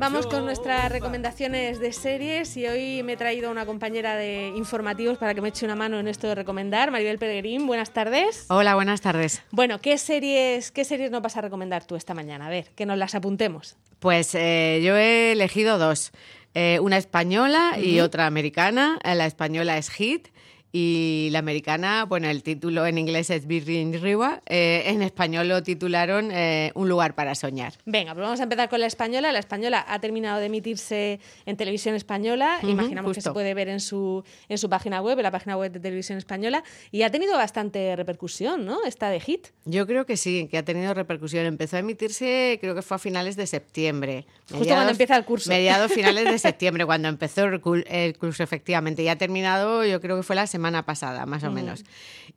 [0.00, 4.52] Vamos con nuestras recomendaciones de series y hoy me he traído a una compañera de
[4.56, 6.90] informativos para que me eche una mano en esto de recomendar.
[6.90, 8.46] Maribel Peregrín, buenas tardes.
[8.48, 9.42] Hola, buenas tardes.
[9.52, 12.48] Bueno, ¿qué series, qué series nos vas a recomendar tú esta mañana?
[12.48, 13.76] A ver, que nos las apuntemos.
[14.00, 16.10] Pues eh, yo he elegido dos.
[16.54, 18.98] Eh, una española y otra americana.
[19.04, 20.28] La española es Hit
[20.76, 25.62] y la americana, bueno, el título en inglés es Birrin Riva, eh, en español lo
[25.62, 27.74] titularon eh, Un lugar para soñar.
[27.86, 29.30] Venga, pues vamos a empezar con la española.
[29.30, 33.78] La española ha terminado de emitirse en televisión española, imaginamos que se puede ver en
[33.78, 37.36] su, en su página web, en la página web de televisión española, y ha tenido
[37.36, 38.84] bastante repercusión, ¿no?
[38.84, 39.46] Esta de hit.
[39.66, 41.46] Yo creo que sí, que ha tenido repercusión.
[41.46, 44.26] Empezó a emitirse, creo que fue a finales de septiembre.
[44.50, 45.50] Justo cuando empieza el curso.
[45.50, 47.60] Mediados finales de septiembre, cuando empezó el
[48.18, 49.04] curso, efectivamente.
[49.04, 51.84] Y ha terminado, yo creo que fue la semana semana pasada, más o menos.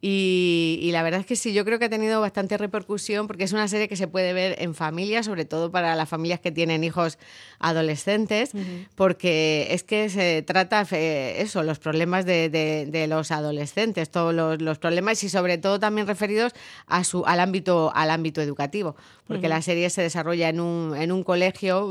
[0.02, 3.54] Y, la verdad es que sí, yo creo que ha tenido bastante repercusión porque es
[3.54, 6.84] una serie que se puede ver en familia, sobre todo para las familias que tienen
[6.84, 7.18] hijos
[7.60, 8.52] adolescentes,
[8.96, 15.24] porque es que se trata eh, eso, los problemas de, los adolescentes, todos los, problemas
[15.24, 16.52] y sobre todo también referidos
[16.86, 21.14] a su, al, ámbito, al ámbito educativo, porque la serie se desarrolla en un, en
[21.14, 21.88] un colegio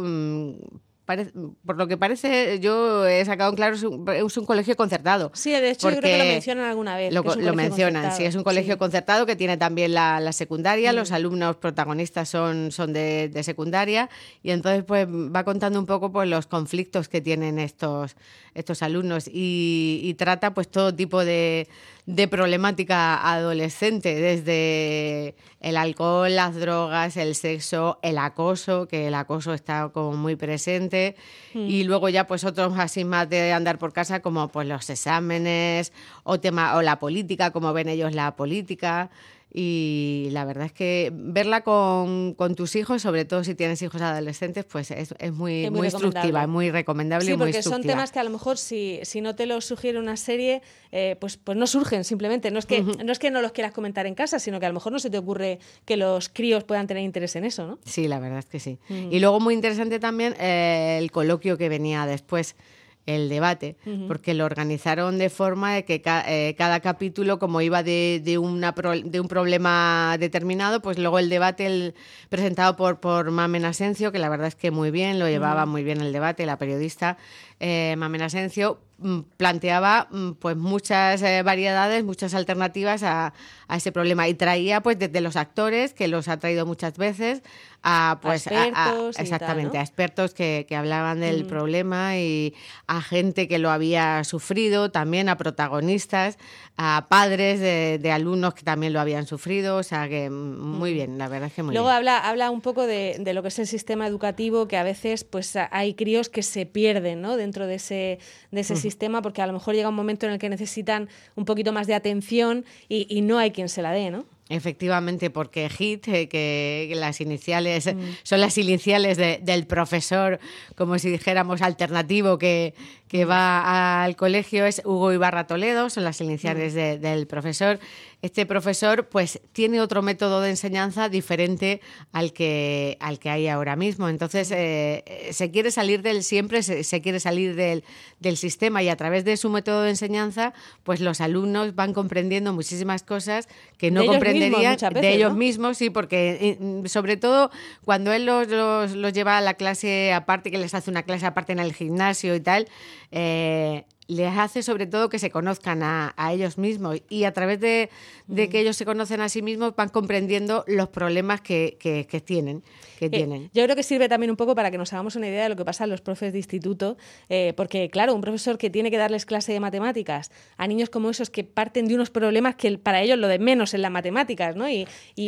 [1.65, 5.31] por lo que parece, yo he sacado en claro, es un, colegio concertado.
[5.35, 7.13] Sí, de hecho, yo creo que lo mencionan alguna vez.
[7.13, 7.23] Lo,
[7.55, 11.15] mencionan, sí, es un colegio concertado que tiene también la, secundaria, los mm.
[11.15, 14.11] alumnos protagonistas son, son de, secundaria,
[14.43, 18.17] y entonces pues va contando un poco pues, los conflictos que tienen estos,
[18.55, 21.69] estos alumnos y trata pues todo tipo de
[22.07, 29.53] de problemática adolescente, desde el alcohol, las drogas, el sexo, el acoso, que el acoso
[29.53, 31.17] está como muy presente,
[31.53, 31.67] mm.
[31.67, 35.93] y luego ya pues otros así más de andar por casa como pues los exámenes
[36.23, 39.11] o tema o la política, como ven ellos la política
[39.59, 44.03] y la verdad es que verla con, con, tus hijos, sobre todo si tienes hijos
[44.03, 47.25] adolescentes, pues es, es muy, muy, instructiva, es muy recomendable.
[47.25, 50.19] Sí, porque son temas que a lo mejor si, si no te los sugiere una
[50.19, 50.61] serie,
[50.93, 52.51] eh, pues, pues no surgen simplemente.
[52.51, 54.69] No es, que, no es que no los quieras comentar en casa, sino que a
[54.69, 57.79] lo mejor no se te ocurre que los críos puedan tener interés en eso, ¿no?
[57.87, 58.79] Sí, la verdad es que sí.
[58.91, 62.57] Y luego muy interesante también eh, el coloquio que venía después
[63.07, 63.77] el debate,
[64.09, 68.73] porque lo organizaron de forma de que eh, cada capítulo, como iba de, de, una
[68.73, 71.95] de un problema determinado, pues luego el debate el,
[72.29, 75.85] presentado por, por Mamen Asencio, que la verdad es que muy bien, lo llevaba muy
[75.85, 77.17] bien el debate, la periodista
[77.61, 83.33] eh, Mamen Asencio, mm, planteaba mm, pues muchas eh, variedades, muchas alternativas a,
[83.69, 87.43] a, ese problema y traía pues desde los actores, que los ha traído muchas veces,
[87.89, 92.53] a pues expertos exactamente a expertos que, hablaban del problema y
[92.89, 96.37] a gente que lo había sufrido, también a protagonistas,
[96.77, 101.29] a padres de, alumnos que también lo habían sufrido, o sea que muy bien, la
[101.29, 101.97] verdad es que muy Luego bien.
[101.97, 105.55] habla, habla un poco de, lo que es el sistema educativo, que a veces pues
[105.71, 107.37] hay críos que se pierden ¿no?
[107.37, 108.19] dentro de ese,
[108.51, 111.45] de ese sistema porque a lo mejor llega un momento en el que necesitan un
[111.45, 114.25] poquito más de atención y, y no hay quien se la dé, ¿no?
[114.49, 117.99] Efectivamente, porque HIT, eh, que, las iniciales mm.
[118.23, 120.39] son las iniciales del profesor,
[120.77, 122.75] como si dijéramos alternativo, que,
[123.09, 123.31] que mm.
[123.31, 127.01] va al colegio, es Hugo Ibarra Toledo, son las iniciales mm.
[127.01, 127.79] del profesor
[128.27, 131.81] este profesor pues tiene otro método de enseñanza diferente
[132.13, 134.09] al que, al que hay ahora mismo.
[134.09, 137.85] Entonces eh, se quiere salir del siempre, se, quiere salir del,
[138.21, 142.53] del, sistema y a través de su método de enseñanza pues los alumnos van comprendiendo
[142.53, 143.49] muchísimas cosas
[143.79, 147.51] que no comprenderían de ellos mismos, sí, porque eh, sobre todo
[147.85, 151.53] cuando él los, los, lleva a la clase aparte, que les hace una clase aparte
[151.53, 152.67] en el gimnasio y tal,
[153.11, 157.91] eh, les hace sobre todo que se conozcan a, ellos mismos y a través de,
[158.29, 162.63] que ellos se conocen a sí mismos van comprendiendo los problemas que, tienen.
[162.99, 163.51] Que eh.
[163.53, 165.57] Yo creo que sirve también un poco para que nos hagamos una idea de lo
[165.57, 166.97] que pasa a los profes de instituto,
[167.29, 171.11] eh, porque claro, un profesor que tiene que darles clase de matemáticas a niños como
[171.11, 174.57] esos que parten de unos problemas que para ellos lo de menos en las matemáticas,
[174.57, 174.69] ¿no?
[174.69, 174.87] Y,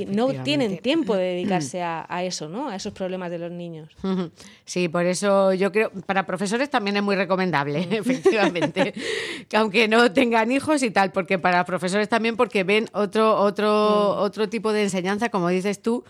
[0.08, 2.68] no tienen tiempo de dedicarse a, a, eso, ¿no?
[2.68, 3.94] A esos problemas de los niños.
[4.64, 8.92] Sí, por eso yo creo, para profesores también es muy recomendable, efectivamente.
[9.48, 14.16] que aunque no tengan hijos y tal, porque para profesores también porque ven otro, otro,
[14.16, 14.22] mm.
[14.22, 16.04] otro tipo de enseñanza, como dices tú,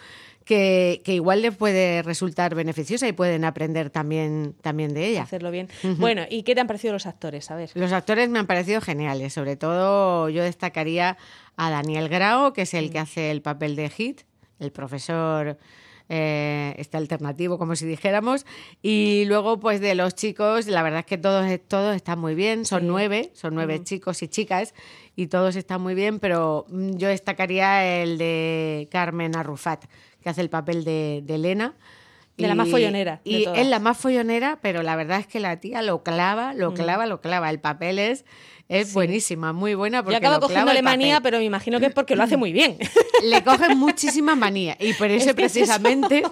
[0.49, 5.23] que, igual les puede resultar beneficiosa y pueden aprender también, también de ella.
[5.23, 5.69] Hacerlo bien.
[5.99, 7.51] Bueno, ¿y qué te han parecido los actores?
[7.51, 7.71] A ver.
[7.75, 9.35] Los actores me han parecido geniales.
[9.35, 11.19] Sobre todo yo destacaría
[11.57, 12.93] a Daniel Grau, que es el mm.
[12.93, 14.23] que hace el papel de Hit,
[14.59, 15.59] el profesor
[16.09, 18.47] eh, este alternativo, como si dijéramos.
[18.83, 22.65] Y luego, pues de los chicos, la verdad es que todos, todos están muy bien,
[22.65, 24.75] son nueve, son nueve chicos y chicas,
[25.17, 29.85] y todos están muy bien, pero mm, yo destacaría el de Carmen Arrufat,
[30.23, 31.75] que hace el papel de, Elena.
[32.39, 33.21] De la más follonera.
[33.25, 36.73] Y es la más follonera, pero la verdad es que la tía lo clava, lo
[36.73, 37.51] clava, lo clava.
[37.51, 38.25] El papel es
[38.69, 40.03] es buenísima, muy buena.
[40.03, 42.77] Porque Yo acabo cogiéndole manía, pero me imagino que es porque lo hace muy bien.
[43.25, 44.77] Le cogen muchísima manía.
[44.79, 46.23] Y por eso precisamente,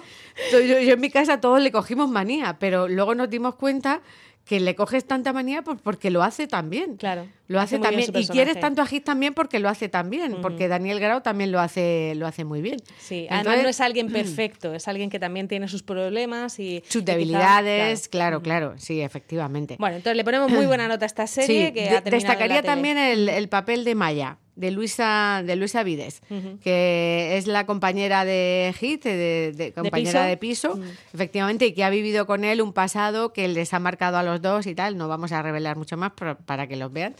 [0.51, 4.01] yo, yo, en mi casa todos le cogimos manía, pero luego nos dimos cuenta
[4.47, 6.95] que le coges tanta manía pues porque lo hace también.
[6.95, 7.27] Claro.
[7.47, 8.09] Lo hace, también.
[8.13, 10.37] Y quieres tanto a Gis también porque lo hace también.
[10.41, 12.77] Porque Daniel Grau también lo hace, lo hace muy bien.
[12.97, 16.83] Sí, además no es alguien perfecto, es alguien que también tiene sus problemas y.
[16.87, 18.41] Sus debilidades, claro.
[18.41, 19.75] claro, sí, efectivamente.
[19.79, 21.73] Bueno, entonces le ponemos muy buena nota a esta serie.
[21.73, 26.21] que destacaría también el, el papel de Maya de Luisa, de Luisa Vides,
[26.61, 30.79] que es la compañera de Hit, de, compañera de piso,
[31.13, 34.41] efectivamente, y que ha vivido con él un pasado que les ha marcado a los
[34.41, 34.97] dos y tal.
[34.97, 37.15] No vamos a revelar mucho más para que los vean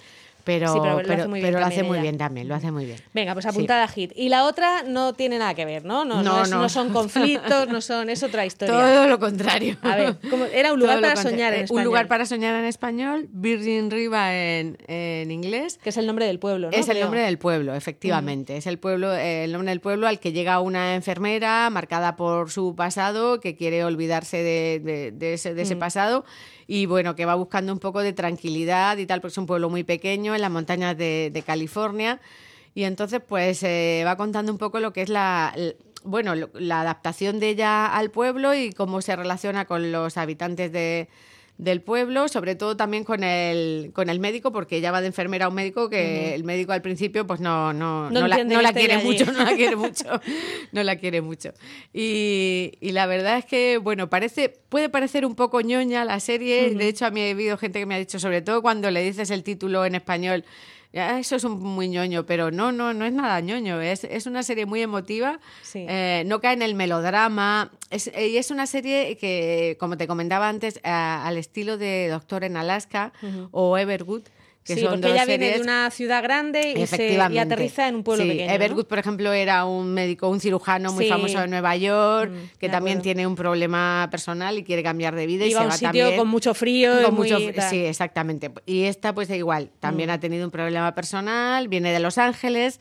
[0.47, 2.97] pero, pero, lo hace muy, bien, lo hace muy bien también, lo hace muy bien.
[3.13, 4.13] Venga, pues apuntada a hit.
[4.15, 6.05] Y la otra no tiene nada que ver, ¿no?
[6.05, 8.73] No, no, no, son conflictos, no son, es otra historia.
[8.73, 9.75] Todo lo contrario.
[9.81, 10.15] A ver,
[10.53, 11.81] era un lugar para soñar en español.
[11.81, 15.79] Un lugar para soñar en español, Virgin Riva en, en inglés.
[15.83, 16.77] Que es el nombre del pueblo, ¿no?
[16.77, 18.55] Es el nombre del pueblo, efectivamente.
[18.55, 22.73] Es el pueblo, el nombre del pueblo al que llega una enfermera marcada por su
[22.73, 26.23] pasado, que quiere olvidarse de, de, ese, de ese pasado
[26.67, 29.69] y bueno, que va buscando un poco de tranquilidad y tal, porque es un pueblo
[29.69, 32.19] muy pequeño en las montañas de, California.
[32.73, 35.53] Y entonces, pues eh, va contando un poco lo que es la,
[36.03, 41.09] bueno, la adaptación de ella al pueblo y cómo se relaciona con los habitantes de,
[41.57, 45.45] del pueblo, sobre todo también con el, con el médico, porque ella va de enfermera
[45.45, 48.74] a un médico que el médico al principio pues no, no, no, la, no la,
[48.74, 50.21] quiere mucho, no la quiere mucho,
[50.71, 51.54] no la quiere mucho.
[51.94, 56.75] Y, y, la verdad es que, bueno, parece, puede parecer un poco ñoña la serie,
[56.75, 59.01] de hecho a mí ha habido gente que me ha dicho, sobre todo cuando le
[59.01, 60.45] dices el título en español,
[60.91, 63.81] eso es un muy ñoño, pero no, no, no es nada ñoño.
[63.81, 65.39] Es, es una serie muy emotiva,
[65.73, 67.71] eh, no cae en el melodrama.
[67.89, 72.57] Es, y es una serie que, como te comentaba antes, al estilo de Doctor en
[72.57, 73.13] Alaska
[73.51, 74.23] o Evergood,
[74.75, 78.51] sí, porque ella viene de una ciudad grande y, se, aterriza en un pueblo pequeño.
[78.51, 82.69] Evergood, por ejemplo, era un médico, un cirujano muy famoso de Nueva York, mm, que
[82.69, 85.87] también tiene un problema personal y quiere cambiar de vida y, se a un sitio
[85.87, 86.91] también, con mucho frío.
[87.69, 88.51] sí, exactamente.
[88.65, 90.13] Y esta, pues igual, también mm.
[90.13, 92.79] ha tenido un problema personal, viene de Los Ángeles.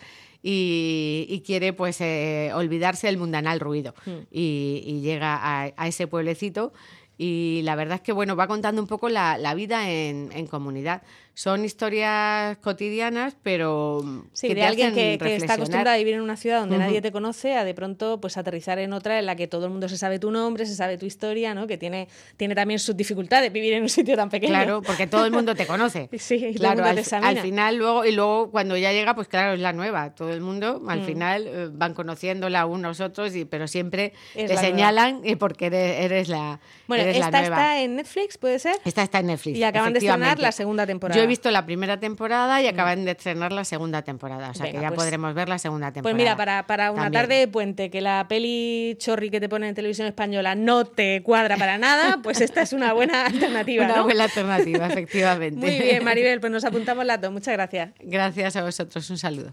[0.49, 4.11] Y, quiere pues eh, olvidarse del mundanal ruido mm.
[4.31, 6.73] y, llega a, ese pueblecito
[7.19, 11.03] y la verdad es que bueno va contando un poco la, vida en, en comunidad
[11.37, 14.03] son historias cotidianas, pero
[14.33, 17.55] sí, de alguien que, está acostumbrado a vivir en una ciudad donde nadie te conoce,
[17.57, 20.19] a de pronto pues aterrizar en otra en la que todo el mundo se sabe
[20.19, 21.67] tu nombre, se sabe tu historia, ¿no?
[21.67, 24.55] Que tiene, tiene también sus dificultades vivir en un sitio tan pequeño.
[24.55, 26.09] Claro, porque todo el mundo te conoce.
[26.19, 29.75] sí, claro, al, al, final luego y luego cuando ya llega, pues claro, es la
[29.75, 30.15] nueva.
[30.15, 31.05] Todo el mundo al mm.
[31.05, 36.61] final eh, van conociéndola unos otros, y, pero siempre te señalan y porque eres, la
[36.87, 38.77] Bueno, esta está en Netflix, ¿puede ser?
[38.87, 39.59] Esta está en Netflix.
[39.59, 42.69] Y acaban de estrenar la segunda temporada he visto la primera temporada y mm.
[42.69, 44.51] acaban de estrenar la segunda temporada.
[44.51, 46.03] O sea que ya pues podremos ver la segunda temporada.
[46.03, 49.71] Pues mira, para, para una tarde de puente, que la peli chorri que te ponen
[49.71, 53.85] en televisión española no te cuadra para nada, pues esta es una buena alternativa.
[53.85, 55.61] una buena alternativa, efectivamente.
[55.61, 57.33] Muy bien, Maribel, pues nos apuntamos las dos.
[57.33, 57.91] Muchas gracias.
[58.01, 59.09] Gracias a vosotros.
[59.11, 59.53] Un saludo.